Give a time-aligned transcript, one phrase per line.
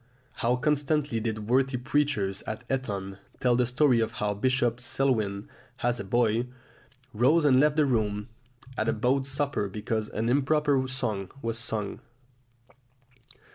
[0.37, 5.47] How constantly did worthy preachers at Eton tell the story of how Bishop Selwyn,
[5.83, 6.47] as a boy,
[7.13, 8.27] rose and left the room
[8.79, 11.99] at a boat supper because an improper song was sung!